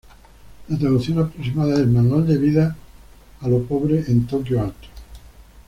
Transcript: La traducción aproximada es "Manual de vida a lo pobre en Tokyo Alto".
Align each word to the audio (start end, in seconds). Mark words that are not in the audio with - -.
La 0.67 0.79
traducción 0.79 1.19
aproximada 1.19 1.75
es 1.79 1.87
"Manual 1.87 2.25
de 2.25 2.39
vida 2.39 2.75
a 3.39 3.47
lo 3.47 3.61
pobre 3.61 3.99
en 4.07 4.25
Tokyo 4.25 4.59
Alto". 4.59 4.87